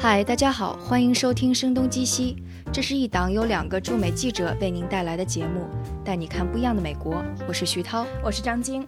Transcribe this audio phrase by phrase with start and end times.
[0.00, 2.36] 嗨，大家好，欢迎收听《声东击西》，
[2.72, 5.66] 这是一档由两个驻美记者为您带来的节目，
[6.04, 7.20] 带你看不一样的美国。
[7.48, 8.86] 我是徐涛，我是张晶。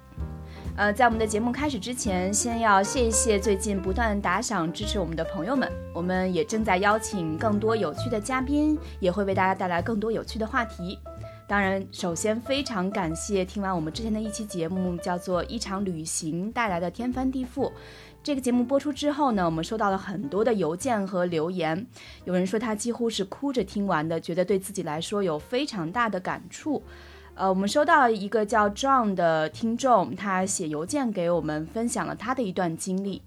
[0.77, 5.69] 呃，在我们的节目开始之前，先要谢一谢最近不断打赏支持我们的朋友们。
[5.93, 10.97] 我们也正在邀请更多有趣的嘉宾，也会为大家带来更多有趣的话题。
[11.49, 17.67] 当然，首先非常感谢听完我们之前的一期节目，叫做《一场旅行带来的天翻地覆》。
[18.23, 21.87] 这个节目播出之后呢，我们收到了很多的邮件和留言。
[22.25, 26.83] 有人说他几乎是哭着听完的，觉得对自己来说有非常大的感触。
[27.35, 33.23] 呃，我们收到一个叫 John 的听众，他写邮件给我们，分享了他的一段经历。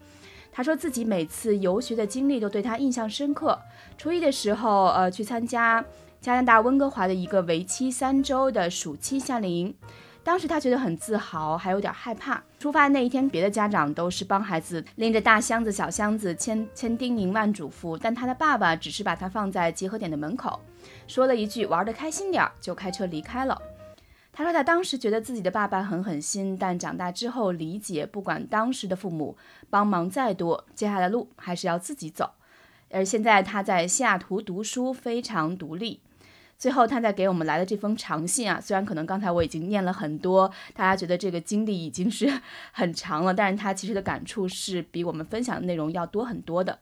[0.52, 3.58] 他说自己每次游学的经历都对他印象深刻。
[3.98, 5.84] 初一的时候，呃，去参加
[6.22, 9.76] 加拿大温哥华的一个为期三周的暑期夏令营。
[10.24, 12.42] 当时他觉得很自豪，还有点害怕。
[12.58, 20.62] 出发那一天，别的家长都是帮孩子拎着大箱子、小箱子，千千叮咛万嘱咐，但他的爸爸只是把他放在集合点的门口，
[21.08, 23.62] 说了一句“玩得开心点儿”，就开车离开了。
[24.32, 29.38] 他说他当时觉得自己的爸爸很狠心，但长大之后理解，不管当时的父母
[29.70, 32.32] 帮忙再多，接下来的路还是要自己走。
[32.90, 36.00] 而现在他在西雅图读书，非常独立。
[36.64, 42.40] 最后，他在给我们来的这封长信啊，虽然可能刚才我已经念了很多，大家觉得这个经历已经是
[42.72, 46.80] 很长了，但是他其实的感触是比我们分享的内容要多很多的。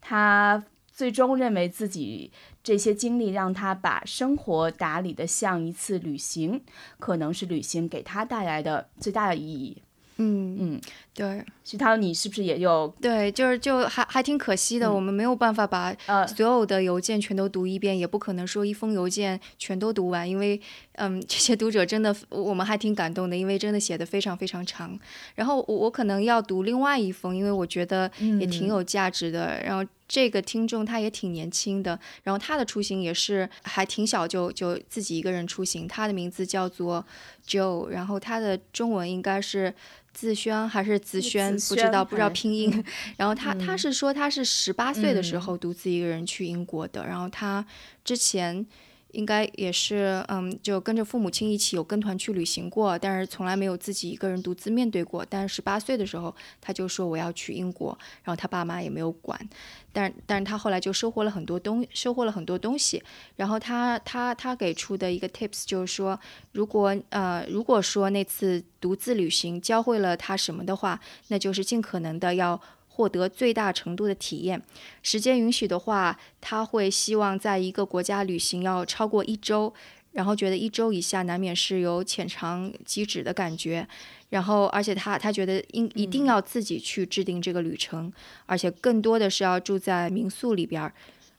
[0.00, 0.62] 他
[0.92, 2.30] 最终认为自己
[2.62, 6.62] 这些经历让他把生活打理的像一次旅行，
[7.00, 9.82] 可能是旅行给他带来的最大的意义。
[10.16, 10.80] 嗯嗯，
[11.12, 12.94] 对，徐涛，你是不是也有？
[13.00, 20.60] 对，就是就还还挺可惜的，我们没有办法把呃所有的邮件全都读一遍，也不可能说一封邮件全都读完，因为
[20.92, 24.98] 嗯，这些读者真的我们还挺感动的，因为真的写的非常非常长。
[25.34, 29.60] 然后我我可能要读另外一封，因为我觉得也挺有价值的。
[29.64, 37.04] 然后这个听众他也挺年轻的，然后他的出行也是还挺小就就自己一个人出行，他的名字叫做
[37.44, 39.74] Joe，然后他的中文应该是。
[40.16, 42.84] 自轩还是子轩，不知道不知道拼音。
[43.18, 47.66] 然后他他是说他是十八岁的时候独自一个人去英国的，然后他
[48.04, 48.64] 之前。
[49.14, 55.24] 应该也是，嗯，就跟着父母亲一起有跟团去旅行过，但是从来没有自己一个人独自面对过。
[55.28, 59.38] 但是十八岁的时候，他就说我要去英国，然后他爸妈也没有管。
[59.92, 63.02] 但但是他后来就收获了很多东，收获了很多东西。
[63.36, 66.18] 然后他他他给出的一个 tips 就是说，
[66.52, 72.60] 如果呃如果说那次独自旅行教会了他什么的话，那就是尽可能的要。
[72.94, 74.62] 获得最大程度的体验，
[75.02, 79.74] 时间允许的话，他会希望在一个国家旅行要超过一周，
[80.12, 83.84] 然后觉得一周以下难免是有浅尝即止的感觉，
[84.30, 88.12] 然后而且他他觉得应一定要自己去制定这个旅程，
[88.46, 90.94] 而且更多的是要住在民宿里边儿。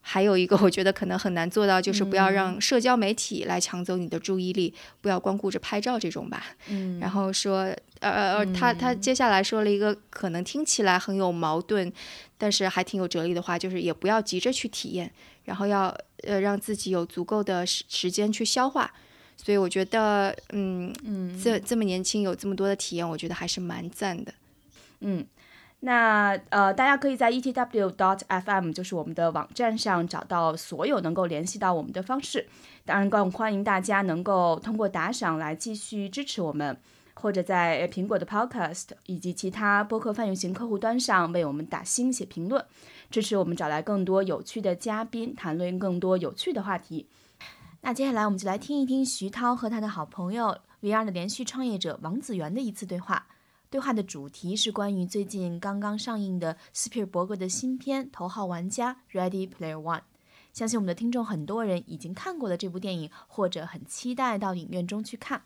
[0.08, 4.72] 还有一个，我觉得可能很难做到，就是不要让社交媒体来抢走你的注意力，
[5.02, 6.46] 不要光顾着拍照这种吧。
[6.70, 7.00] 嗯。
[7.00, 11.92] 然后说，呃呃，他他接下来说了一个可能听起来很有矛盾，
[12.38, 15.12] 但是还挺有哲理的话，就是也不要急着去体验，
[15.46, 15.88] 然后要
[16.22, 18.94] 呃让自己有足够的时时间去消化。
[19.36, 24.32] 所以我觉得，嗯嗯，这这么年轻有这么多的体验，我觉得还是蛮赞的。
[25.00, 25.26] 嗯。
[25.86, 32.48] 那呃，大家可以在 etw.dot.fm 就是我们的网站上找到所有能够联系到我们的方式。
[32.86, 36.76] 当然，更欢迎大家能够通过打赏来继续支持我们，
[37.14, 42.66] 或者在苹果的 Podcast 以及其他播客泛用型客户端上为我们打星写评论，
[43.12, 47.08] 支持我们找来更多有趣的嘉宾，谈论更多有趣的话题。
[47.82, 53.28] 那接下来我们就来听一听徐涛和他的好朋友 VR 的连续创业者王子源的一次对话。
[53.76, 60.00] 对话的主题是关于最近刚刚上映的斯皮尔伯格的新片《头号玩家》（Ready Player One）。
[60.54, 65.42] 相信我们的听众很多人已经看过了这部电影，或者很期待到影院中去看。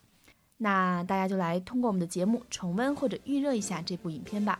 [0.57, 4.59] 那大家就来通过我们的节目重温或者预热一下这部影片吧。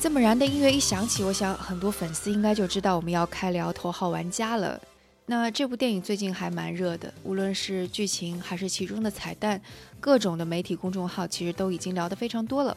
[0.00, 4.82] 这么燃的音乐一响起，我想很多粉丝应该就知道我们要开聊《头号玩家》了。
[5.24, 9.60] 那这部电影最近还蛮热的，无论是剧情还是其中的彩蛋，
[10.00, 12.76] 各种的媒体公众号其实都已经聊得非常多了。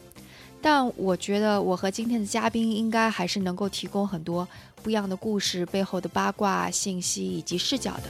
[0.62, 4.46] 但我觉得我和今天的嘉宾应该还是能够提供很多
[4.82, 8.04] 不一样的故事背后的八卦信息以及视角的。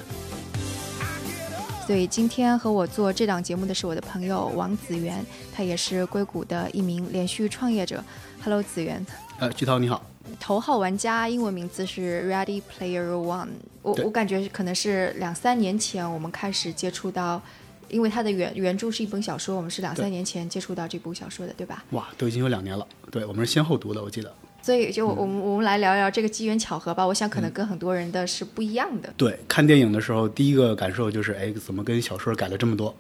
[1.87, 8.03] 所以今天和我做这档节目的是我的朋友王子源，他也是硅谷的一名连续创业者。
[8.43, 9.05] Hello，子源。
[9.39, 10.05] 呃，巨涛你好。
[10.41, 13.49] 头号玩家英文名字是 Ready Player One，
[13.87, 17.41] 我我感觉可能是两三年前我们开始接触到，
[17.89, 21.85] 因为它的原原著是一本小说，我们是两三年前接触到这部小说的，对吧？
[21.91, 24.35] 哇，都已经有两年了，对我们是先后读的，我记得。
[24.61, 27.07] 所以就我们、我们来聊聊这个机缘巧合吧。
[27.07, 29.15] 我想可能跟很多人的是不一样的。
[29.17, 32.93] 对，看电影的时候，第一个感受就是，哎，怎么跟小说改了这么多？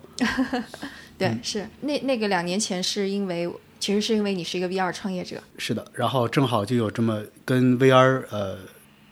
[1.18, 3.50] 对，是那那个两年前是因为，
[3.80, 5.42] 其实是因为你是一个 VR 创业者。
[5.58, 8.58] 是的，然后正好就有这么跟 VR 呃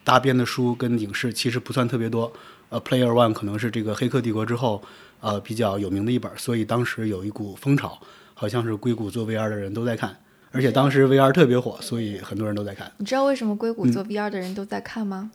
[0.05, 2.31] 搭边的书跟影视，其实不算特别多。
[2.69, 4.83] 呃，Player One 可能是这个《黑客帝国》之后
[5.21, 7.99] 呃比较有名的一本，所以当时有一股风潮，
[8.35, 10.17] 好像是硅谷做 VR 的人都在看，
[10.51, 12.93] 而且当时 VR 特别火，所以很多人都在看。
[12.99, 15.31] 你知道为什么硅谷做 VR 的人都在看吗？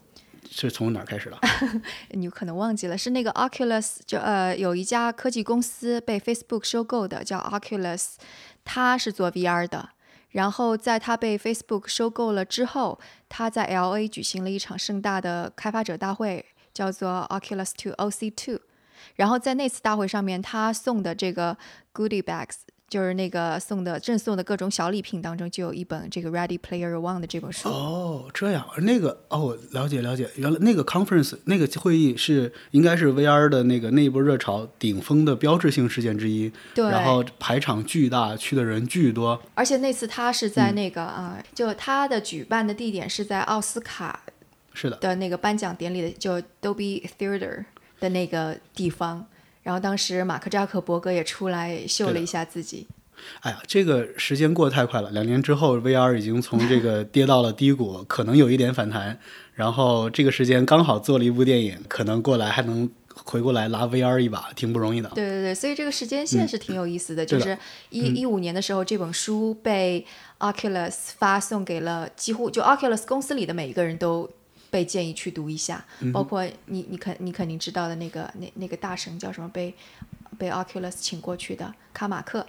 [0.52, 1.38] 是从哪儿开始的？
[2.12, 8.16] 你可能忘记了，是那个 Oculus，就呃有一家科技公司被 Facebook 收购的，叫 Oculus，
[8.66, 9.90] 它是做 VR 的。
[10.30, 18.60] 然后在他被 Facebook 收购了之后，他在 LA 举行了一场盛大的开发者大会，叫做 Oculus to O C Two。
[19.16, 21.58] 然后在那次大会上面，他送的这个
[21.94, 22.58] Goodie Bags。
[22.90, 27.70] 就是那个送的赠送的各种小礼品当中，就有一本这个《Ready Player One》的这本书。
[27.70, 36.52] 哦，这样，那个哦，了解了解，原来那个 conference 那个会议是应该是 VR 的那个那一波热潮顶峰的标志性事件之一。
[36.74, 36.84] 对。
[36.90, 39.40] 然后排场巨大，去的人巨多。
[39.54, 44.24] 而且那次他是在那个啊，就他的举办的地点是在奥斯卡，
[44.74, 47.66] 是的的那个颁奖典礼的，就 Dolby Theater
[48.00, 49.28] 的那个地方。
[49.70, 52.88] 然后当时马克扎克伯格也出来秀了一下自己。
[53.42, 59.20] 哎呀，这个时间过得太快了，两年之后，VR 已经从这个跌到了低谷， 可能有一点反弹。
[59.54, 65.12] 然后这个时间刚好做了一部电影，可能过来还能回过来拉 VR 一把，挺不容易的。
[65.14, 67.24] 对对对，所以这个时间线是挺有意思的。
[67.24, 67.56] 就是
[67.92, 70.04] 一一五年的时候，这本书被
[70.40, 74.28] Oculus 发送给了几乎就 Oculus 公司里的每一个人都。
[74.70, 75.84] 被建议去读一下，
[76.14, 79.50] 包括你，你肯你肯定知道的那个那那个大神叫什么？
[79.50, 79.74] 被
[80.38, 82.46] 被 Oculus 请过去的卡马克。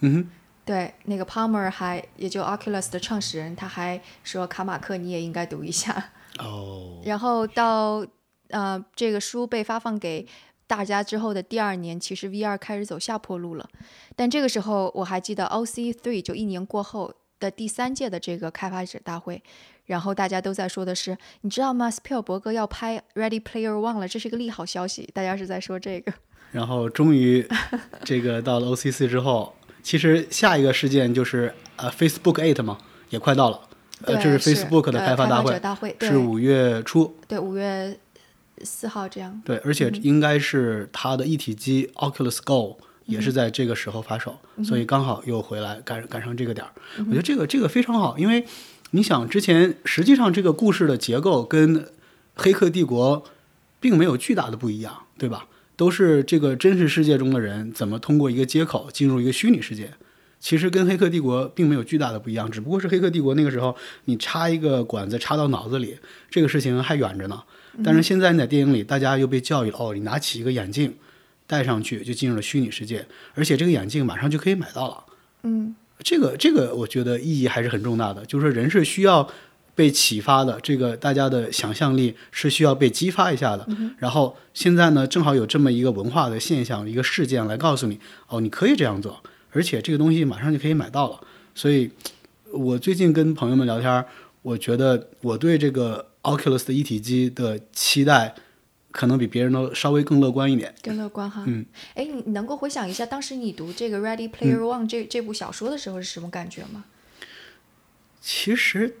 [0.00, 0.28] 嗯，
[0.64, 6.10] 对，那个 Palmer 还也就 Oculus 的创始人，他还说卡马克你也应该读一下。
[6.38, 7.00] 哦。
[7.06, 8.04] 然后到
[8.48, 10.26] 呃这个书被发放给
[10.66, 13.68] 大家之后的第二年，其实 VR 开始走下坡路了。
[14.16, 19.42] 但这个时候我还记得 OC Three 就一年过后的第三届的这个开发者大会。
[19.86, 21.90] 然后大家都在说的是，你知道吗？
[21.90, 25.08] 斯皮尔伯格要拍《Ready Player One》了，这是一个利好消息。
[25.12, 26.12] 大家是在说这个。
[26.52, 27.46] 然后终于，
[28.04, 32.78] 这个到了 OCC 之后，其实下一个事件就是呃，Facebook Eight 嘛，
[33.10, 33.60] 也快到了。
[34.02, 37.16] 呃，这是 Facebook 的开发大会，大会是五月初。
[37.26, 37.98] 对，五月
[38.62, 39.40] 四号这样。
[39.44, 46.72] 对，而且应该是它的一体机 Oculus Go 也是在这个时候发售，所以刚好又回来赶赶上这个点儿。
[46.98, 48.44] 我觉得这个这个非常好，因为。
[48.94, 51.80] 你想，之前实际上这个故事的结构跟
[52.34, 53.22] 《黑客帝国》
[53.80, 55.46] 并没有巨大的不一样，对吧？
[55.76, 59.94] 都是这个真实世界中的人怎么通过一个接口进入一个虚拟世界，
[60.38, 63.74] 其实跟《黑客帝国》并没有巨大的不一样，只不过是《黑客帝国》那个时候
[64.04, 65.96] 你插一个管子插到脑子里，
[66.30, 67.42] 这个事情还远着呢。
[67.82, 70.94] 但是现在你在电影里，大家又被教育哦，你拿起一个眼镜
[71.46, 75.04] 戴上去就进入了虚拟世界，而且这个眼镜马上就可以买到了。
[75.44, 75.74] 嗯。
[76.02, 79.28] 这个这个我觉得意义还是很重大的，就是说人是需要
[79.74, 83.66] 被启发的，这个大家的想象力是需要被激发一下的。
[83.98, 91.20] 然后现在呢，正好有这么一个文化的现象、一个事件来告诉你，哦，你可以这样做，而且这个东西马上就可以买到了。
[91.54, 91.90] 所以，
[92.52, 94.04] 我最近跟朋友们聊天，
[94.42, 98.34] 我觉得我对这个 Oculus 的一体机的期待。
[98.92, 101.42] 可能比别人都稍微更乐观一点，更乐观哈。
[101.46, 106.84] 嗯，哎，你能够回想一下当时你读这个《Ready Player One》这这部小说的时候是什么感觉吗？
[108.20, 108.98] 其实，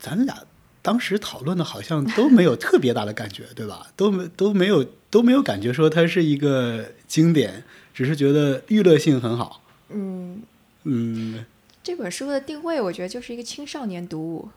[0.00, 0.44] 咱俩
[0.80, 3.88] 当时讨论的好像都没有特别大的感觉，对吧？
[3.94, 9.62] 都没都没有都没有感觉说它是一个经典，只是觉得娱乐性很好。
[9.90, 10.42] 嗯
[10.84, 11.44] 嗯，
[11.82, 14.48] 这本书的定位，我觉得就是一个青少年读物，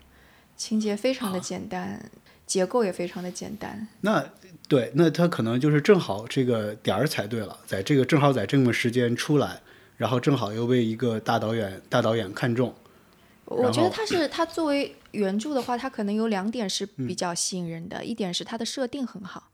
[0.56, 2.10] 情节非常的简单。
[2.46, 3.88] 结构也非常的简单。
[4.02, 4.24] 那
[4.68, 9.60] 对，那他可能就是正好这个点儿踩对了，在这个正好在这么时间出来，
[9.96, 12.74] 然后正好又被一个大导演大导演看中。
[13.44, 19.50] 我觉得他是他作为原著的话，他可能有两点是比较吸引人的，一点是他的设定很好。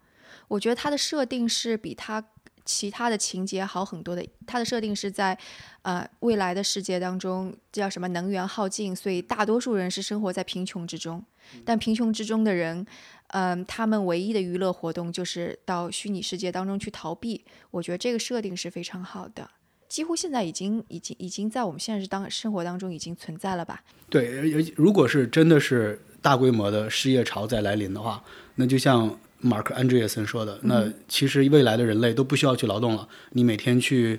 [0.49, 2.25] 我觉得他的设定是比他
[2.65, 4.27] 其他的情节好很多的。
[4.47, 5.37] 它的设定是在
[5.83, 11.25] 呃未来的世界当中，叫什么能源耗尽，所以大多数人是生活在贫穷之中。
[11.65, 12.87] 但贫穷之中的人，
[13.29, 17.45] 嗯，他们唯一的娱乐活动就是到虚拟世界当中去逃避。
[17.71, 19.51] 我觉得这个设定是非常好的，
[19.89, 23.83] 几乎现在已经、已经、已经在我们现实当生活当中已经存在了吧？
[24.09, 24.29] 对，
[24.77, 28.23] 如果是真的是大规模的失业潮再来临的话，
[28.55, 34.19] 那就像马克·安德烈森说的，那其实未来的人类都不需要去劳动了，你每天去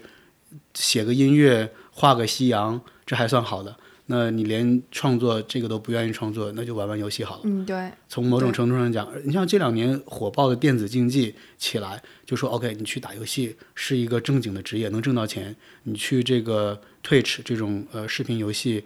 [0.75, 3.75] 写个音乐、画个夕阳，这还算好的。
[4.07, 7.41] 那你连创作这个都不愿意创作，那就玩玩游戏好了。
[7.45, 15.55] 嗯，对，从某种程度上讲，你像这两年火爆的电子竞技起来，就说 OK，你去打游戏是一个正经的职业，能挣到钱。
[15.83, 18.83] 你去这个 Twitch 这种呃视频游戏，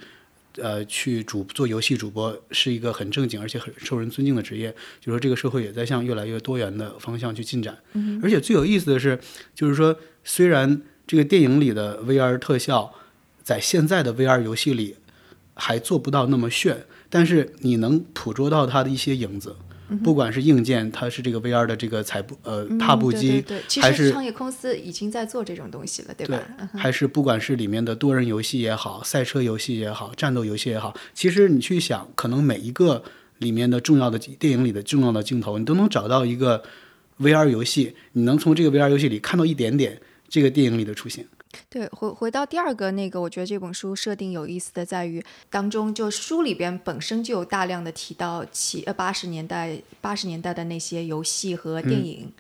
[0.62, 4.74] 呃去主做游戏主播是一个很正经而且很受人尊敬的职业。
[5.00, 7.78] 就说这个社会也在向越来越多元的方向去进展。
[7.94, 9.20] 嗯，而且最有意思的是，
[9.56, 12.94] 就是说虽然这个电影里的 VR 特效
[13.44, 14.96] 在现在的 VR 游戏里。
[15.60, 19.56] 还做不到那么炫，但是你能捕捉到它的一些影子，
[20.04, 23.44] 不管是硬件，它是这个 VR 的这个踩步呃踏步机，
[23.82, 26.40] 还是创业公司已经在做这种东西了，对吧？
[26.76, 33.02] 还是不管是里面的多人游戏也好，赛车游戏也好，战斗游戏也好，其实你去想，可能每一个
[33.38, 36.62] 里面的重要的电影里的重要的镜头，你都能找到一个
[37.20, 41.26] VR 游戏，你能从这个 VR 游戏里看到一点点这个电影里的出现。
[41.70, 52.32] 对，回回到第二个那个，我觉得这本书设定有意思的在于，当中就书里边本身就有大量的提到七呃八十年代八十年代的那些游戏和电影，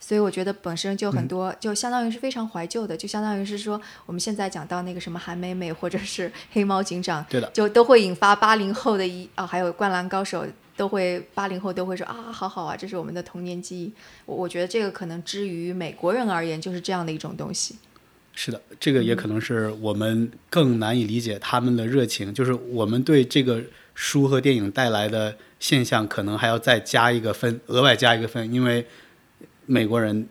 [0.00, 10.46] 所以我觉得本身就很多，就相当于是非常怀旧的，就相当于是说我们现在讲到那个什么韩美美或者是黑猫警长，对的，就都会引发八零后的一啊，还有灌篮高手
[10.76, 13.92] 都会八零后都会说啊，好好啊，这是我们的童年记忆。
[14.24, 17.76] 我我觉得这个可能之于美国人而言，就是这样的一种东西。
[18.40, 23.60] 是的，这个也可能是我们更难以理解他们的热情，就是我们对这个
[23.96, 28.86] 书和电影带来的现象，可能还要再加一个分，额外加一个分，因为
[29.66, 30.28] 美国人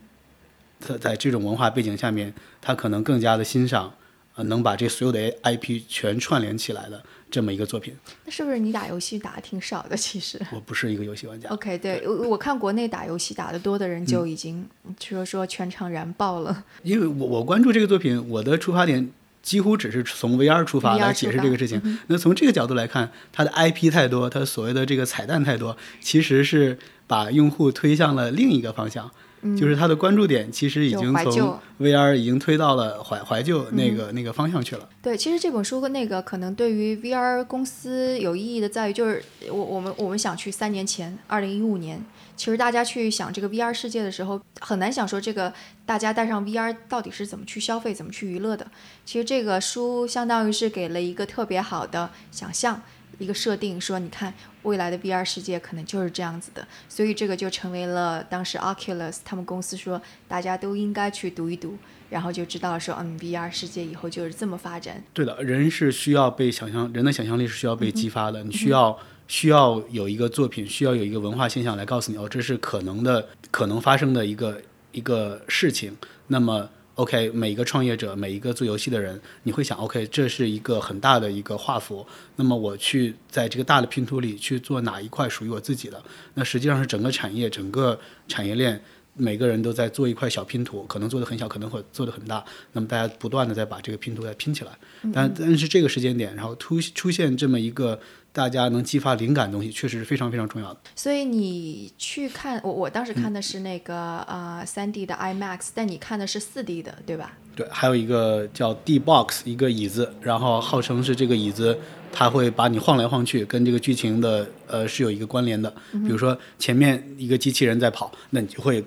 [0.80, 3.94] 他在这种文化背景下面，他可能更加的欣赏，
[4.36, 7.04] 呃，能把这所有的 IP 全串联起来的。
[7.30, 7.94] 这么一个作品，
[8.26, 9.98] 那是不是你打游戏打的挺少的？
[9.98, 11.50] 其实 我不是一个游戏玩家。
[11.54, 14.66] OK，对我我看国内打游戏打的多的人就已经
[15.00, 16.64] 说说全场燃爆了。
[16.84, 19.12] 因为我我关注这个作品，我的出发点
[19.44, 22.00] 几乎只是从 VR 出发来解释这个事情。
[22.08, 29.12] 那从这个角度来看，它的 IP 太多，它所谓的这个彩蛋太多，其实是把用户推向了另一个方向。
[29.58, 34.90] 就是它的关注点其实已经从 VR 已经推到了怀怀旧那个那个方向去了。
[35.02, 42.04] 对，其实这本书和那个可能对于 VR 公司有意义的在于，就是我我们我们想去三年前，二零一五年，
[42.36, 45.54] 其实大家去想这个 VR 世界的时候，很难想说这个
[45.86, 48.66] 大家带上 VR 到底是怎么去消费、怎么去娱乐的。
[49.06, 52.82] 其实这个书相当于是给了一个特别好的想象。
[53.18, 54.34] 一个设定说，你看
[54.64, 61.78] 未来的 VR 世界可能就是这样子的，所以这个就成为了当时 Oculus 他们公司说大家都应该去读一读，
[62.10, 65.04] 然后就知道说，嗯，VR 世界以后就是这么发展。
[65.14, 68.44] 对的，人是需要被想象，人的想象力是需要被激发的。
[68.44, 68.98] 你需要
[69.28, 75.98] 需要有一个作品，需要有一个文化现象来告诉你，哦，这是可能的，可能发生的一个一个事情。
[76.28, 76.70] 那么。
[76.98, 82.04] OK，每一个创业者，每一个做游戏的人，你会想，OK，这是一个很大的一个画幅。
[82.38, 86.04] 那么我去在这个大的拼图里去做哪一块属于我自己的？
[86.34, 88.82] 那实际上是整个产业、整个产业链，
[89.14, 92.44] 每个人都在做一块小拼图，可能做的很小，可能会做的很大。
[92.74, 94.72] 那么大家不断的在把这个拼图再拼起来。
[95.14, 98.00] 但但是这个时间点，然后突出现这么一个。
[98.38, 100.80] 大家能激发灵感的东西，确实是非常非常重要的。
[100.96, 107.36] 所以你去看我，我当时看的是那个呃三 D 的 IMAX，但你看的是四 D 的，对吧？
[107.56, 111.76] 对，还有一个叫 D Box，一个椅子，然后号称是这个椅子，
[112.12, 115.74] 它会把你晃来晃去，跟这个剧情的呃是有一个关联的。
[115.92, 118.86] 比如说前面一个机器人在跑，那你就会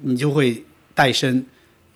[0.00, 0.62] 你就会
[0.94, 1.42] 带身。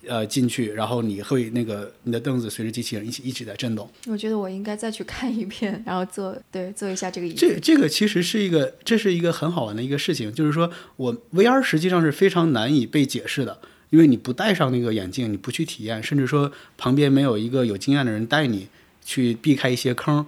[0.07, 3.89] 呃，进去，然后你会那个你的凳子随着机器人一起一直在震动。
[4.07, 7.33] 我觉得我应该再去看一遍，然后做对做一下这个。
[7.33, 13.59] 这这个其实是一个，这是一个很好玩的一个事情，就是说我 VR 实际上是非常难以被解释的，
[13.89, 18.67] 因为你不戴上那个眼镜，你不去体验，甚至说旁边没有一个有经验的人带你
[19.03, 20.25] 去避开一些坑，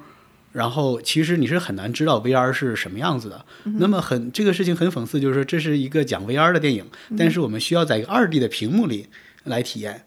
[0.54, 3.46] 然后其实你是很难知道 VR 是什么样子的。
[3.64, 6.86] 那么很这个事情很讽刺，就是说这是一个讲 VR 的电影，
[7.18, 9.06] 但是我们需要在一个二 D 的屏幕里。
[9.48, 10.04] 来体验，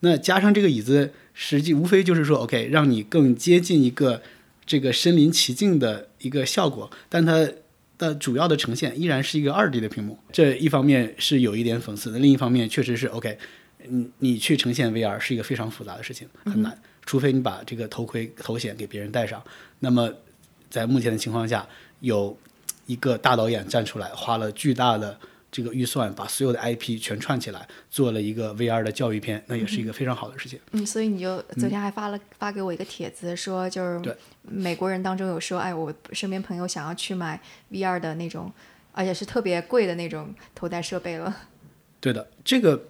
[0.00, 4.22] 那加上这个椅子，实际无非就是说，OK，让你更接近一个
[4.66, 7.48] 这个身临其境的一个效果，但它
[7.96, 10.18] 的主要的呈现依然是一个二 D 的屏幕。
[10.32, 13.38] 这一方面是有一点讽刺的，另一方面确实是 OK，
[13.88, 19.42] 你你去呈现 VR 是一个非常复杂的事情，很难，除非你把这个头盔头显给别人戴上。
[19.80, 20.12] 那么
[20.68, 21.66] 在目前的情况下，
[22.00, 22.36] 有
[22.86, 25.18] 一个大导演站出来，花了巨大的。
[25.54, 30.58] 这个预算把所有的 IP 全串起来，做了一个 VR 的教育片，那也是一个非常好的事情。
[30.72, 38.52] 嗯，所以你就昨天还发了发给我一个帖子，说就是美国人当中有说，哎，我身边朋友想要去买 VR 的那种，
[38.90, 41.32] 而且是特别贵的那种头戴设备了。
[42.02, 42.88] 对的，这个，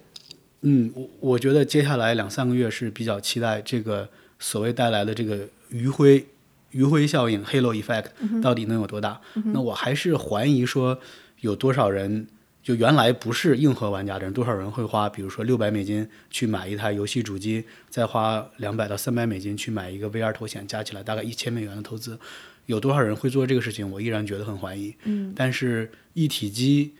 [0.61, 6.25] 嗯，我我觉得接下来两三个月是比较期待这个所谓带来的这个余晖。
[6.71, 8.07] 余晖效应 （halo effect）
[8.41, 9.21] 到底能有多大？
[9.53, 10.99] 那我还是怀疑说，
[11.39, 12.27] 有多少人
[12.65, 22.17] 就原来不是硬核玩家的人，多少人会花，比如说六百美金去买一台游戏主机，再花两百到三百美金去买一个 VR 头显，加起来大概一千美元的投资，
[22.65, 23.87] 有多少人会做这个事情？
[23.91, 24.91] 我依然觉得很怀疑。
[25.03, 26.95] 嗯，但是一体机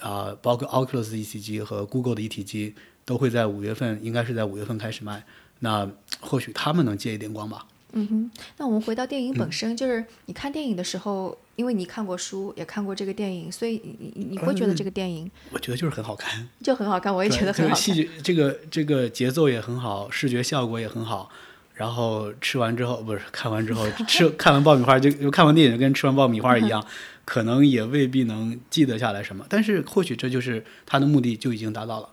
[0.00, 2.74] 啊、包括 Oculus 的一体机和 Google 的一体机
[3.06, 5.24] 都会在五月份，应该是在五月份开始卖。
[5.60, 7.66] 那或许他们能借一点光吧。
[7.92, 17.84] 嗯哼，那我们回到电影嗯本身，就是你看电影的时候，因为你看过书，也看过这个电影，所以你你你会觉得这个电影我觉得就是很好看，就很好看，我也觉得很好看。
[17.84, 21.28] 这个 戏剧，这个这个节奏也很好，视觉效果也很好。
[21.74, 26.82] 然后吃完之后，不是看完之后吃 看完爆米花就就看完电影就跟吃完爆米花一样，
[27.26, 29.44] 可能也未必能记得下来什么。
[29.48, 32.08] 但是或许这就是他的目的就已经达到了。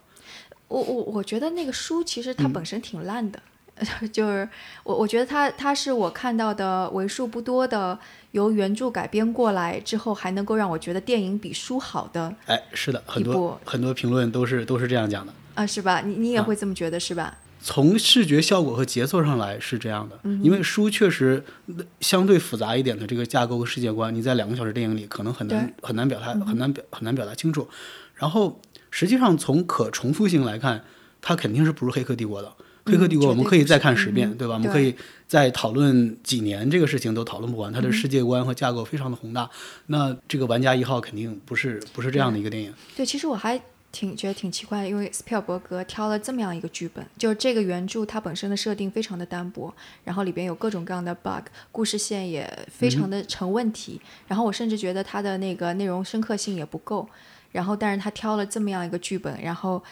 [0.68, 3.40] 我我我觉得那个书其实嗯它本身挺烂的，
[4.12, 4.48] 就是
[4.84, 7.98] 我我觉得它它是我看到的为数不多的
[8.30, 15.32] 由原著改编过来之后还能够让我觉得电影比书好的哎，是的，很多很多评论都是都是这样讲的。
[15.54, 16.00] 啊，是吧？
[16.02, 17.38] 你你也啊会这么觉得是吧？
[17.60, 27.68] 从视觉效果和节奏上来是这样的，嗯因为书确实呃相对复杂一点的这个架构和世界观，你在两个小时电影里可能很难很难表达很难表很难表达清楚。
[28.14, 30.84] 然后实际上从可重复性来看，
[31.20, 32.52] 它肯定是不如《黑客帝国》的。
[32.86, 34.54] 黑客帝国》我们可以再看十遍，嗯对吧？
[34.54, 34.94] 我们可以
[35.26, 37.72] 再讨论几年，这个事情都讨论不完。
[37.72, 39.48] 它的世界观和架构非常的宏大。
[39.86, 42.72] 那这个玩家一号肯定不是不是这样的一个电影。
[42.94, 43.58] 对，其实我还
[43.90, 49.72] 挺觉得挺奇怪的，因为斯皮尔伯格挑了这么样一个剧本，就是这个原著它本身的设定非常的单薄，
[50.04, 53.98] 然后里边有各种各样的 bug，故事线也非常的成问题，
[54.28, 57.08] 然后我甚至觉得它的那个内容深刻性也不够，
[57.52, 59.82] 然后但是他挑了这么样一个剧本，然后。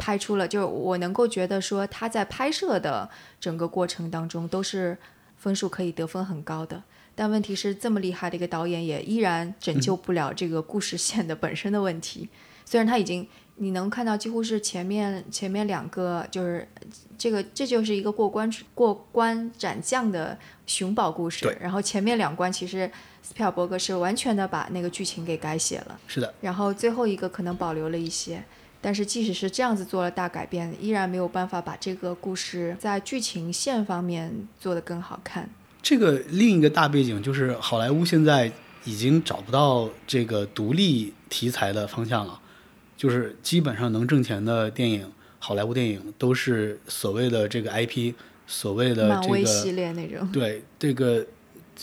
[0.00, 4.96] 拍出了，就是我能够觉得说他在拍摄的整个过程当中都是
[5.36, 6.82] 分数可以得分很高的，
[7.14, 12.28] 但问题是这么厉害的一个导演也依然拯救不了这个故事线的本身的问题。
[12.64, 16.66] 虽然他已经你能看到几乎是前面前面两个就是
[17.18, 22.90] 这个这就是一个过关过关斩将的寻宝故事，然后前面两关其实
[23.22, 28.42] 斯皮尔伯格是完全的把那个剧情给改写了，是的，然后最后一个可能保留了一些。
[28.80, 35.48] 但是即使是这样子做了大改变，依然没有办法把这个故事在剧情线方面做得更好看。
[35.82, 38.50] 这个另一个大背景就是好莱坞现在
[38.84, 42.40] 已经找不到这个独立题材的方向了，
[42.96, 48.14] 就是基本上能挣钱的电影，好莱坞电影都是所谓的这个 IP，
[48.46, 51.26] 所谓的这漫威系个列那种对这个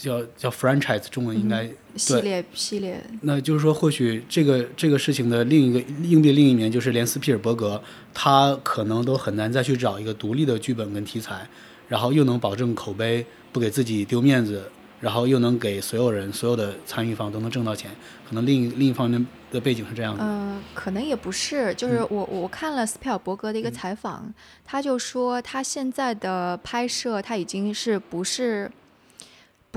[0.02, 7.82] 叫叫 franchise，中文应该、系列系列，那就是说，或许这个这个事情的另一个硬币另一面，就是连斯皮尔伯格
[8.14, 11.48] 他可能都很难再去找一个独立的剧本跟题材，
[11.88, 14.70] 然后又能保证口碑，不给自己丢面子，
[15.02, 17.90] 然后又能给所有人、所有的参与方都能挣到钱。
[18.28, 20.24] 可能另一另一方面的背景是这样的。
[20.24, 24.32] 呃，可能也不是，就是我我看了斯皮尔伯格的一个采访，
[24.64, 28.70] 他就说他现在的拍摄他已经是不是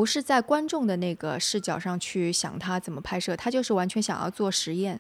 [0.01, 4.99] 不是在观众的那个视角上去想他怎么拍摄，他就是完全想要做实验。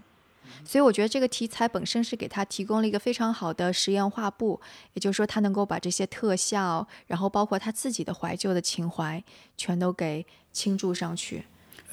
[0.62, 4.60] 所以我觉得这个题材本身是给他提供了一个非常好的实验画布，
[4.92, 9.24] 也就是说他能够把这些特效，然后包括他自己的怀旧的情怀，
[9.56, 11.46] 全都给倾注上去。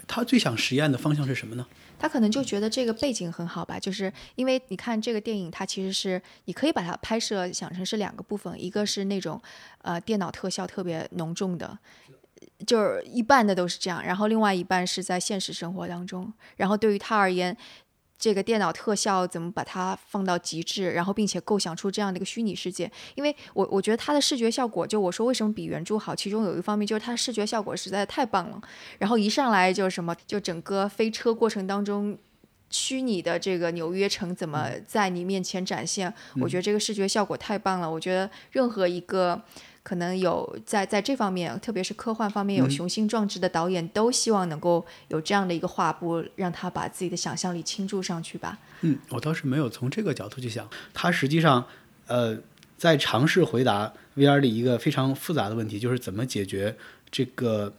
[0.05, 1.65] 他最想实验的方向是什么呢？
[1.97, 9.41] 他可能就觉得这个背景很好吧，就是因为你看这个电影，它其实是你可以把它拍摄想成是两个部分，一个是那种
[9.81, 11.77] 呃电脑特效特别浓重的，
[12.65, 17.55] 就是一半的都是这样，然后另外一半是在现实生活当中，然后对于他而言。
[18.19, 22.91] 这个电脑特效怎么把它放到极致，然后并且构想出这样的一个虚拟世界？
[23.13, 28.59] 因为我我觉得它的视觉效果，就我说为什么比原著好，其中有一方面就是它视觉效果实在太棒了。
[28.97, 32.17] 然后一上来就是什么，就整个飞车过程当中，
[32.71, 36.11] 虚拟的这个纽约城怎么在你面前展现？
[36.41, 37.89] 我觉得这个视觉效果太棒了。
[37.89, 39.39] 我觉得任何一个
[39.87, 48.59] 可能有在在这方面，特别是科幻方面有雄心壮志的导演，都希望能够有这样的一个画布，让他把自己的想象力倾注上去吧。
[48.81, 50.69] 嗯，我倒是没有从这个角度去想。
[50.93, 51.65] 他实际上，
[52.07, 52.37] 呃，
[52.77, 56.75] 在尝试回答 VR 里一个非常复杂的问题，就是怎么解决
[57.09, 57.73] 这个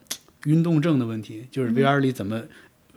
[0.45, 2.43] 运动症的问题，就是 VR 里怎么。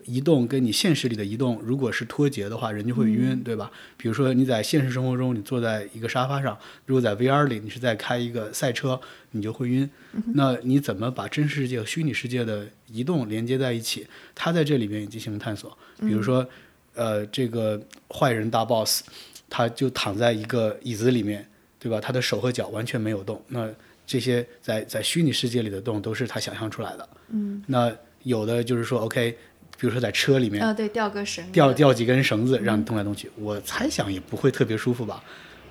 [0.06, 3.72] 移动跟你现实里的移动，如果是脱节的话，人就会晕，对吧？
[3.98, 9.00] 比如说你在现实生活中，你坐在一个沙发上，如果在 VR 里你是在开一个赛车，
[9.32, 9.90] 你就会晕。
[10.34, 14.06] 那你怎么把真实世界和虚拟世界的移动连接在一起？
[14.36, 15.78] 他在这里面也进行了探索。
[16.00, 16.46] 比如说，
[16.94, 19.04] 呃，这个坏人大 boss，
[19.50, 21.48] 他就躺在一个椅子里面，
[21.80, 22.00] 对吧？
[22.02, 23.42] 他的手和脚完全没有动。
[23.48, 23.70] 那
[24.06, 27.10] 这些在在虚拟世界里的动都是他想象出来的。
[27.30, 29.38] 嗯，那有的就是说，OK，
[29.82, 35.24] 比如说在车里面啊，对，吊个绳，吊吊几根绳子让你动来动去，我猜想也不会特别舒服吧。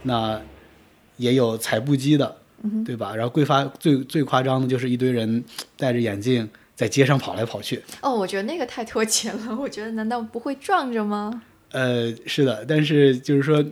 [0.02, 0.42] 那
[1.16, 2.36] 也有踩步机的，
[2.84, 3.14] 对吧？
[3.14, 5.44] 然后贵发最最夸张的就是一堆人
[5.76, 7.80] 戴着眼镜在街上跑来跑去。
[8.02, 9.56] 哦，我觉得那个太脱节了。
[9.56, 11.42] 我觉得难道不会撞着吗？
[11.70, 13.64] 呃，是的，但是就是说。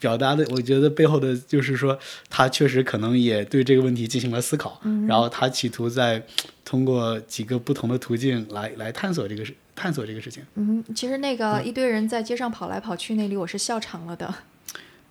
[0.00, 1.98] 表达的，我觉得背后的就是说，
[2.30, 6.22] 他确实可能也对这个问题进行了思考，然后他企图在
[6.64, 10.42] 通过几个不同的途径来来探索这个事，探索这个事情。
[10.56, 14.34] 嗯，其实那个一堆人在街上跑来跑去那里，我是笑场了的。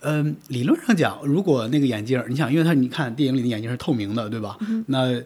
[0.02, 4.58] 嗯，理论上讲，如果那个眼镜，你想，因为它你看电影里的眼镜是透明的，对吧？
[4.88, 5.24] 那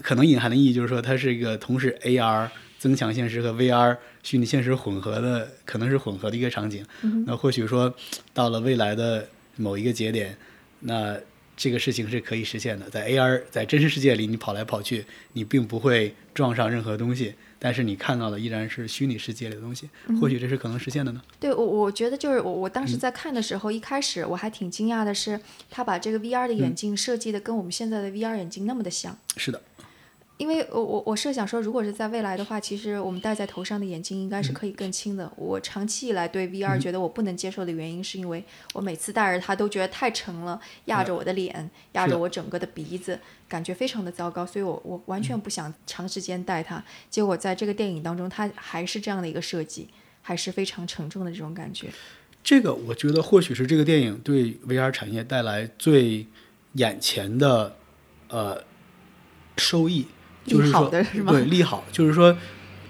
[0.00, 2.48] 可能隐含的意义就是说，它是一个同时 AR。
[2.80, 6.82] 增强现实和 VR 虚拟现实混合的，可能是混合的一个场景。
[7.26, 7.94] 那或许说，
[8.32, 10.34] 到了未来的某一个节点，
[10.80, 11.14] 那
[11.54, 12.88] 这个事情是可以实现的。
[12.88, 15.04] 在 AR 在真实世界里，你跑来跑去，
[15.34, 19.88] 你并不会撞上任何东西，但是你看到的依然是虚拟世界里的东西。
[20.20, 21.22] 或许这是可能实现的呢？
[21.38, 25.38] 对我，我觉得就是我，我当时在看的时候，一开始我还挺惊讶的，是
[25.70, 29.16] 他把这个 VR 的眼镜设计的跟我们现在的 VR 眼镜那么的像。
[29.36, 29.62] 是的。
[30.40, 35.30] 因为我我我设想说，如果是在未来的话，其实我们戴在头上的眼镜应该是可以更轻的。
[35.36, 46.82] 我长期以来对 VR 觉得我不能接受的原因，是因为我每次戴着它都觉得太沉了，压着我的脸，压着我整个的鼻子，感觉非常的糟糕，所以我我完全不想长时间戴它。
[47.10, 49.88] 结果在这个电影当中，它还是这样的一个设计，
[50.22, 51.88] 还是非常沉重的这种感觉。
[52.42, 56.26] 这个我觉得或许是这个电影对 VR 产业带来最
[56.72, 57.76] 眼前的
[58.28, 58.64] 呃
[59.58, 60.06] 收益。
[60.46, 62.36] 就是说，对利好，就是说，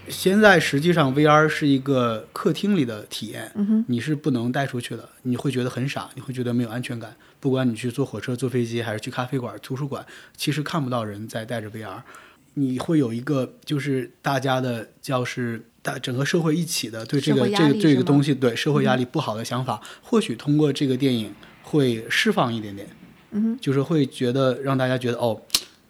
[0.08, 3.52] 现在实际上 VR 是一个客厅里的体验，
[3.88, 7.14] 你是不能带出去的，你会觉得很傻，你会觉得没有安全感。
[7.38, 10.04] 不管你去坐火车、坐飞机，还是去咖啡馆、图书馆，
[10.36, 12.02] 其实看不到人在带着 VR，
[12.54, 21.32] 你会有一个就是大家的教室，大整个社会一起的对这个这个这个东西，对社会压力不好的想法，或许通过这个电影
[21.62, 22.88] 会释放一点点，
[23.32, 25.40] 嗯，就是会觉得让大家觉得哦。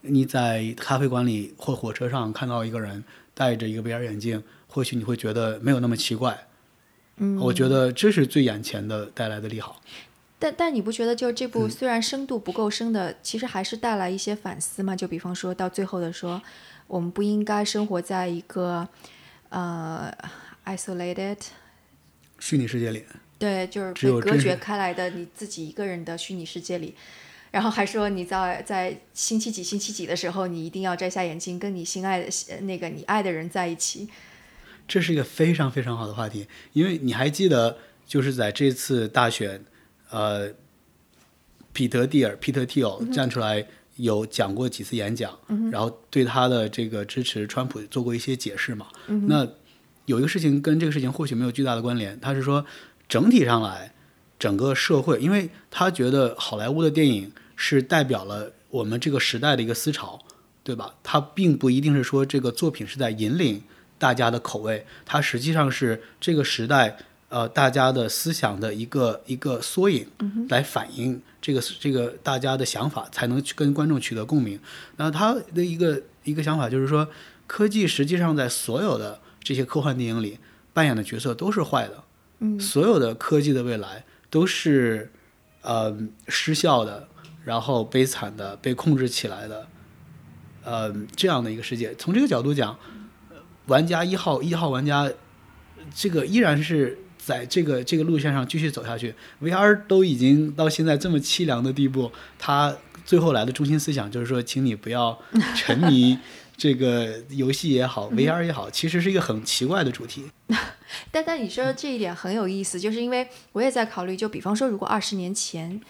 [0.02, 6.46] 你在咖啡馆里或火车上看到一个人戴着一个 VR 眼镜，或许你会觉得没有那么奇怪。
[7.16, 9.82] 嗯，我觉得这是最眼前的带来的利好。
[10.38, 14.96] 但但你不觉得，就这部虽然深度不够深的，其实还是带来一些反思吗？
[14.96, 16.40] 就比方说到最后的说，
[16.86, 18.88] 我们不应该生活在一个
[19.50, 20.10] 呃
[20.64, 21.36] isolated
[22.38, 23.04] 虚拟世界里。
[23.38, 26.94] 对，就是被隔绝开来的你自己一个人的虚拟世界里。
[27.50, 32.28] 然后还说你在在星期几星期几的时候，你一定要摘下眼镜，跟你心爱的
[32.60, 34.08] 那个你爱的人在一起。
[34.86, 39.64] 这是一个非常非常好的话题，因为你还记得，就是在这次大选，
[40.10, 40.52] 呃，
[41.72, 45.36] 彼得蒂尔 （Peter Thiel） 站出来有讲过几次演讲，
[45.72, 48.86] 然后对他的这个支持川普做过一些解释嘛。
[49.06, 49.44] 那
[50.06, 52.64] 有一个事情跟这个事情或许没有巨大的关联，他是说
[53.08, 53.92] 整体上来。
[54.40, 57.30] 整个社会，因为他觉得好莱坞的电影
[57.62, 60.18] 是代表了我们这个时代的一个思潮，
[60.64, 60.94] 对吧？
[61.02, 63.62] 它并不一定是说这个作品是在引领
[63.98, 66.96] 大家的口味，它实际上是这个时代
[67.28, 70.06] 呃大家的思想的一个一个缩影，
[70.48, 74.58] 来反映这个这个大家的想法，才能去跟观众取得共鸣。
[74.96, 77.06] 那他的一个一个想法就是说，
[77.46, 80.38] 科技实际上在所有的这些科幻电影里
[80.72, 82.02] 扮演的角色都是坏的，
[82.38, 84.04] 嗯，所有的科技的未来。
[84.32, 85.10] 都是，
[85.62, 85.92] 呃，
[86.28, 87.08] 失效的，
[87.50, 89.66] 然后悲惨的，被控制起来的，
[90.62, 91.92] 呃，这样的一个世界。
[91.96, 92.78] 从这个角度讲，
[93.66, 95.10] 玩家一号一号玩家，
[95.92, 99.16] 这个依然是在这个这个路线上继续走下去。
[99.42, 105.18] VR 都已经到现在这么凄凉的地步，他最后来的中心思想就是说，请你不要
[105.56, 106.16] 沉迷。
[106.56, 110.26] 这个游戏也好，VR 也好，其实是一个很奇怪的主题。
[111.10, 115.80] 但但你说的这一点很有意思，就是因为我也在考虑，就比方说，如果二十年前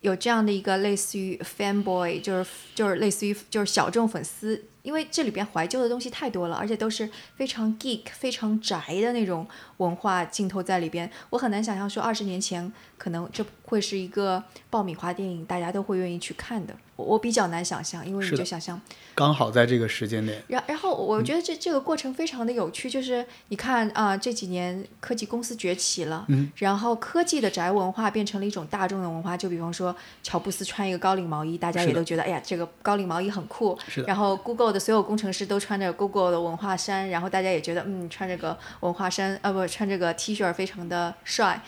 [0.00, 4.64] 有这样的一个类似于 fanboy，就是就是类似于就是小众粉丝。
[4.82, 11.10] 因为这里边怀旧的东西太多了，而且都是非常 geek、非常宅的那种文化镜头在里边。
[11.28, 16.74] 我很难想象说二十年前可能这会是一个爆米花电影，大家都会愿意去看的。
[16.96, 18.78] 我我比较难想象，因为你就想象
[19.14, 20.42] 刚好在这个时间点。
[20.48, 29.36] 然然后我觉得这这个过程非常的有趣，就是你看啊这几年科技公司崛起了，嗯，然后科技的宅文化变成了一种大众的文化。
[29.36, 33.78] 就比方说乔布斯穿一个高领毛衣，大家也都觉得哎呀这个高领毛衣很酷。
[33.88, 34.06] 是的。
[34.06, 34.70] 然后 Google。
[34.70, 41.60] 的所有工程师都穿着 Google 的文化衫，然后大家也觉得，嗯，穿这个文化衫，呃，不，穿这个 T 恤非常的帅，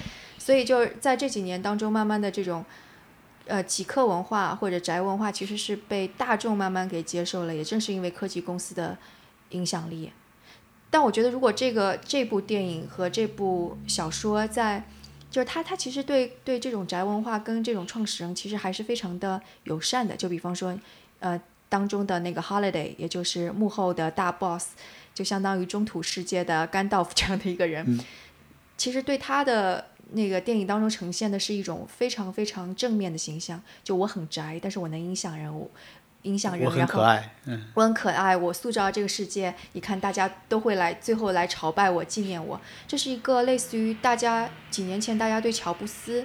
[0.44, 2.64] 所以就在这几年当中，慢慢的这种
[3.46, 8.98] 呃极客文化或者宅文化其实是被大众慢慢给接受了，也正是因为科技公司的
[9.50, 10.10] 影响力。
[10.90, 14.84] 但我觉得，如果这个这部电影和这部小说在，
[15.30, 20.16] 就是他他其实对对这种宅文化跟这种创始人其实还是非常的友善的。
[20.16, 20.76] 就比方说，
[21.20, 24.70] 呃，当中的那个 Holiday，也就是幕后的大 boss，
[25.14, 28.00] 就相当于中土世界的甘道夫这样的一个人，
[28.76, 33.62] 其实对他的那个电影当中呈现的是一种非常非常正面的形象。
[33.82, 35.70] 就我很宅，但是我能影响人物。
[36.22, 42.60] 影响人，我很可爱，嗯，我很可爱，我塑造这个世界，你看大家都会来，最后来朝拜我，纪念我。
[42.86, 46.24] 这是一个类似于大家几年前大家对乔布斯，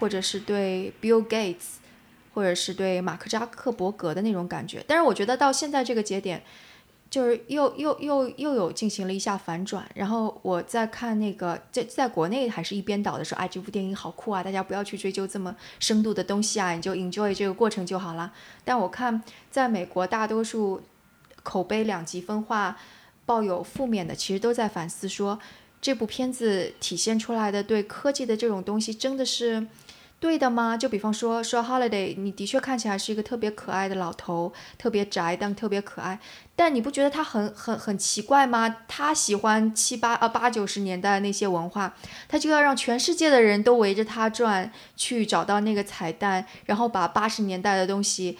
[0.00, 1.76] 或者是对 Bill Gates，
[2.32, 4.82] 或者是对马克扎克伯格的那种感觉。
[4.88, 6.42] 但是我觉得到现在这个节点。
[7.16, 14.42] 就是又又又又有进行了一下反转，然后我在看那个在在国内还是一边倒的时候，哎，这部电影好酷啊！
[14.42, 18.30] 大家不要去追究这么深度的东西啊，你就 enjoy 这个过程就好了。
[18.66, 20.82] 但我看在美国，大多数
[21.42, 22.76] 口碑两极分化、
[23.24, 25.38] 抱有负面的，其实都在反思说，
[25.80, 29.66] 这部片子体现出来的对科技的这种东西，真的是。
[30.18, 30.76] 对的吗？
[30.76, 36.18] 就比方说说 Holiday，你的确看起来是一个特别可爱的老头，特别宅，但特别可爱。
[36.56, 38.76] 但你不觉得他很很很奇怪吗？
[38.88, 41.94] 他喜欢七八啊八九十年代那些文化，
[42.28, 48.38] 他就要让全世界的人都围着他转，去找到那个彩蛋，然后把八十年代的东西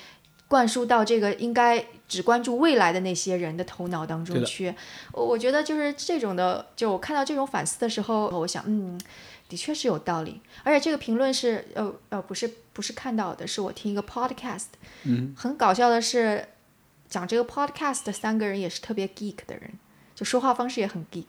[0.49, 4.75] 灌输到这个应该只关注未来的那些人的头脑当中去。
[5.13, 8.99] 我觉得就是这种的，就我看到这种反思的时候，我想，嗯。
[9.49, 14.67] 的确是有道理，而且这个评论是呃呃不是不是看到的，是我听一个 podcast，
[15.05, 16.45] 嗯，很搞笑的是，
[17.09, 19.71] 讲这个 podcast 的三个人也是特别 geek 的人，
[20.17, 21.27] 就说话方式也很 geek，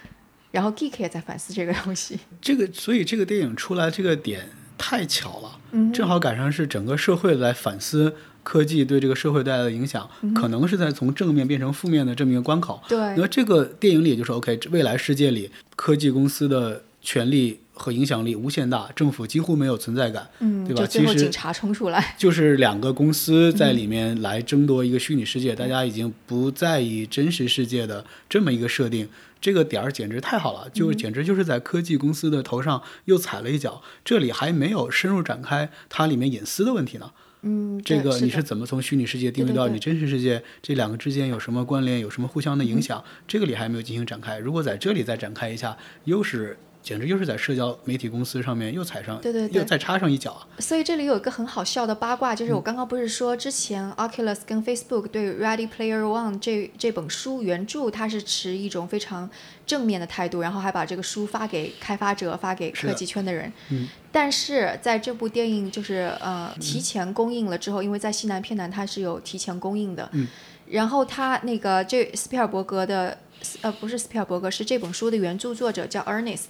[0.52, 2.18] 然后 geek 也在反思这个东西。
[2.40, 12.82] 这个所以这个电影出来这个点太巧了，嗯，正好赶上是整个社会在反思科技对这个社会带来的影响，可能是在从正面变成负面的这么一个关口。
[12.88, 16.84] 对，那这个电影里就是 OK，未来世界里科技公司的。
[17.02, 20.86] 权力和影响力无限大，政府几乎没有存在感，嗯，对吧？
[20.86, 29.08] 其实警察冲出来，就是两个公司在里面来争夺一个虚拟世界，大家已经不在意真实世界的这么一个设定，
[29.40, 33.82] 这个点儿简直太好了，就简直就是在科技公司的头上又踩了一脚。
[34.04, 37.10] 这里还没有深入展开它里面隐私的问题呢，
[37.40, 40.42] 嗯，这个你是怎么从虚拟世界定位到你真实世界？
[40.60, 41.98] 这两个之间有什么关联？
[42.00, 43.02] 有什么互相的影响？
[43.26, 44.36] 这个里还没有进行展开。
[44.38, 46.58] 如果在这里再展开一下，又是。
[46.82, 50.48] 简直就是在社交媒体公司上面又踩上，对对对，又再插上一脚啊！
[50.58, 59.28] 所以这里有一个很好笑的八卦，就是我刚刚不是说之前 Oculus 跟 Facebook 对 Ready Player One 这这本书原著，它是持一种非常
[59.66, 63.52] 正面的态度，然后还把这个书发给开发者，发给科技圈的人。
[63.68, 63.86] 嗯。
[64.10, 70.08] 但是在这部电影就是呃提前公映了之后，因为在西南偏南它是有提前公映的。
[70.12, 70.26] 嗯。
[70.66, 73.18] 然后他那个这斯皮尔伯格的。
[73.62, 76.44] 呃，不是斯皮尔伯格，是这本书的原著作者叫 Ernest，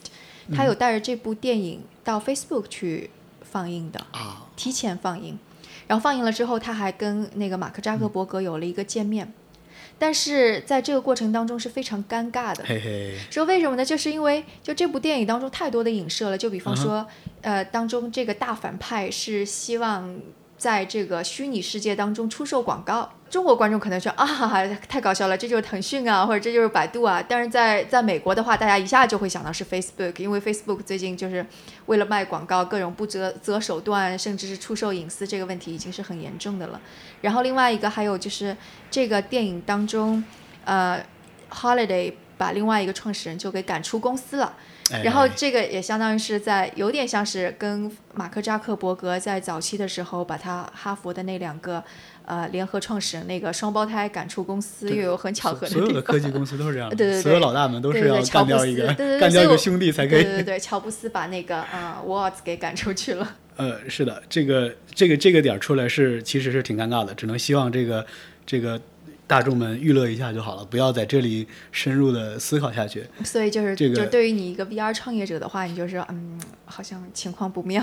[0.55, 3.11] 他有带着这部电影到 Facebook 去
[3.43, 5.39] 放映的啊，提前放映，
[5.87, 9.33] 然后放映了之后，他还跟那个马克扎克伯格有了一个见面，
[9.99, 13.85] 但是在这个过程当中是非常尴尬的，嘿嘿，说为什么呢？
[13.85, 17.07] 就是因为就这部电影当中太多的影射了，就比方说，
[17.43, 20.21] 呃，当中这个大反派是希望。
[20.61, 24.27] 在这个虚拟世界当中出售广告，中国观众可能说啊，
[24.89, 27.25] 太搞笑了，这就是腾讯啊，或者这就是百度啊。
[27.27, 31.47] 但是在在美国的话，大家一下就会想到是 Facebook，因为 Facebook 最近就是
[31.87, 36.81] 为了卖广告，各种不择择手段，甚至是出售隐私这个问题已经是很严重的了。
[37.21, 38.57] 然后另外一个还有就是
[38.91, 40.23] 这个电影当中，
[40.65, 41.01] 呃
[41.51, 44.53] ，Holiday 把另外一个创始人就给赶出公司了。
[45.05, 51.83] 然后这个也相当于是在有点像是跟马克扎克伯格在早期的时候把他哈佛的那两个
[52.25, 58.87] 呃联合创始人那个双胞胎赶出公司，又有很巧合的所有的科技公司都是这样， 对对对，所有老大们都是要 干掉一个
[59.19, 60.23] 干掉一个兄弟才可以。
[60.23, 63.37] 对对对，乔布斯把那个啊沃兹给赶出去了。
[63.57, 68.05] 呃，是的，这个这个这个点出来是其实是挺尴尬的，只能希望这个
[68.47, 68.81] 这个。
[69.31, 73.07] 大众们娱乐一下就好了，不要在这里深入的思考下去。
[73.25, 77.81] 所以就是，这个，就对于你一个 VR 创业者的话，你就是，嗯，好像情况不妙。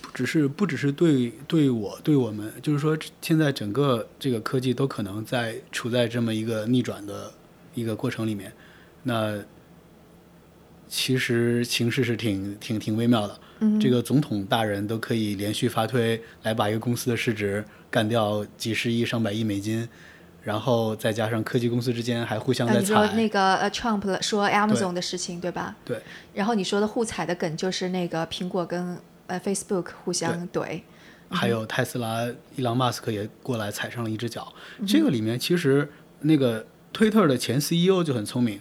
[0.00, 7.30] 不只是，不只是对对我对我们，就是说，现在整个这个科技都可能在处在这么一个逆转的
[7.74, 8.50] 一个过程里面。
[9.02, 9.38] 那
[10.88, 13.38] 其实形势是挺挺挺微妙的。
[13.60, 13.78] 嗯。
[13.78, 19.86] 这个总统大人都可以连续发推来把一个公司的市值干掉几十亿上百亿美金。
[20.48, 22.80] 然后再加上科技公司之间还互相在踩。
[22.80, 25.76] 你说那个呃，Trump 说 Amazon 的事情，对吧？
[25.84, 26.00] 对。
[26.32, 30.80] 然后你说的互踩的梗就是那个苹果跟呃 Facebook 互相怼。
[31.28, 34.50] 还有特斯拉，伊朗马斯克也过来踩上了一只脚。
[34.86, 35.86] 这个里面其实
[36.20, 38.58] 那个推特的前 CEO 就很聪明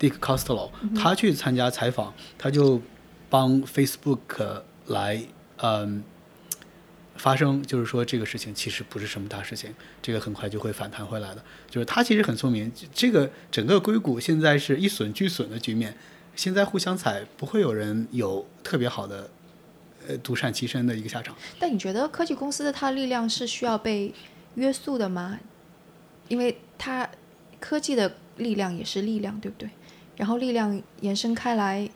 [0.00, 2.82] ，Dick Costolo，他去参加采访，他就
[3.28, 5.22] 帮 Facebook 来
[5.58, 6.02] 嗯。
[7.20, 11.44] 发生就是说这个事情其实不是什么大事情，这个很快就会反弹回来的。
[11.68, 15.94] 就是他其实很聪明，这个整个硅谷现在是一损俱损的局面，
[16.34, 19.30] 现在互相踩，不会有人有特别好的
[20.08, 21.36] 呃独善其身的一个下场。
[21.58, 24.14] 但你觉得科技公司的它的力量是需要被
[24.54, 25.38] 约束的吗？
[26.28, 27.06] 因为它
[27.60, 29.68] 科技的力量也是力量，对不对？
[30.16, 31.86] 然后力量延伸开来，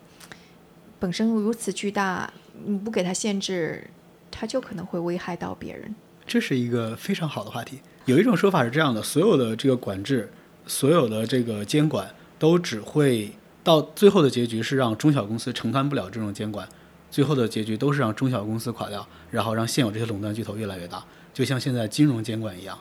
[0.99, 2.31] 本身如此巨大，
[2.67, 3.89] 你不给它限制。
[4.37, 5.95] 它就可能会危害到别人，
[6.27, 7.79] 这是一个非常好的话题。
[8.05, 10.29] 有一种说法是这样的：所有的这个管制，
[10.67, 13.31] 所有的这个监管，都只会
[13.63, 16.69] 到最后的结局是让中小公司承担不了这种监管，
[17.11, 21.03] 最后的结局都是让中小公司垮掉，然后让现有这些垄断巨头越来越大。
[21.33, 22.77] 就像现在金融监管一样，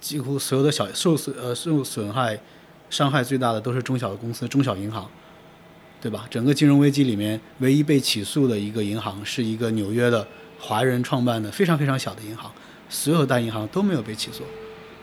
[0.00, 2.38] 几乎所有的小受损呃受损害、
[2.90, 5.08] 伤害最大的都是中小公司、中小银行，
[6.00, 6.26] 对吧？
[6.28, 10.26] 整个金融危机里面，唯一被起诉的一个银行是一个纽约的。
[10.66, 12.50] 华人创办的非常非常小的银行，
[12.88, 14.42] 所有大银行都没有被起诉。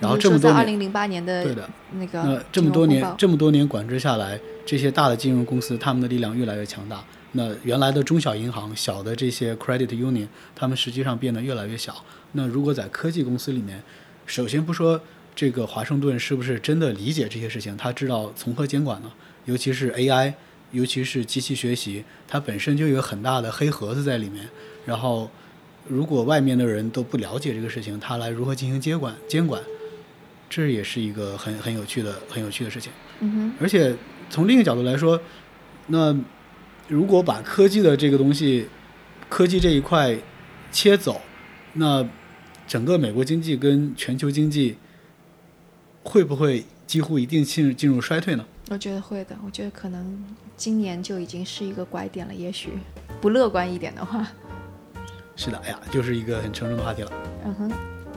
[0.01, 7.01] 然后这么多年，二零零八年的对的那个那这么多年这么多年管制下来，这些大的金融公司他们的力量越来越强大。
[7.31, 11.95] 那原来的中小银行、小的这些 credit union，他们实际上变得越来越小。
[12.33, 13.81] 那如果在科技公司里面，
[14.25, 14.99] 首先不说
[15.33, 19.09] 这个华盛顿是不是真的理解这些事情，他知道从何监管呢？
[19.45, 20.33] 尤其是 AI，
[20.71, 24.49] 尤其是机器学习，它本身就有很大的黑盒子在里面，
[24.85, 25.31] 然后。
[25.87, 29.13] 如果外面的人都不了解这个事情，他来如何进行接管？
[29.27, 29.61] 监管，
[30.49, 32.91] 这也是一个很很有趣的、很有趣的事情。
[33.19, 33.53] 嗯哼。
[33.59, 33.95] 而且
[34.29, 35.19] 从另一个角度来说，
[35.87, 36.17] 那
[36.87, 38.67] 如果把科技的这个东西、
[39.27, 40.17] 科技这一块
[40.71, 41.19] 切走，
[41.73, 42.07] 那
[42.65, 44.77] 整个美国经济跟全球经济
[46.03, 48.45] 会不会几乎一定进进入衰退呢？
[48.69, 49.37] 我觉得会的。
[49.45, 50.23] 我觉得可能
[50.55, 52.33] 今年就已经是一个拐点了。
[52.33, 52.69] 也许
[53.19, 54.25] 不乐观一点的话。
[55.35, 57.11] 是的，哎呀，就是一个很沉重的话题了。
[57.45, 57.71] 嗯哼，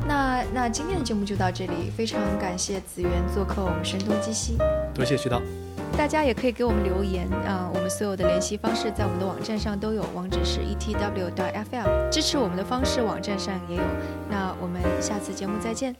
[0.06, 4.58] 那那今天的节目就到这里，非常感谢子源做客我们声东击西。
[4.94, 5.40] 多谢徐导。
[5.96, 13.82] 大家也可以给我们留言啊，我们所有的联系方式在我们的网站上都有，网址是 etw.fm，支持我们的方式网站上也有。
[14.28, 15.96] 那我们下次节目再见。